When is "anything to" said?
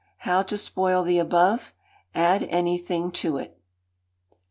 2.49-3.37